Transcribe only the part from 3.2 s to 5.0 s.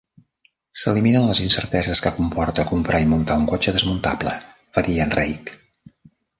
un cotxe desmuntable, va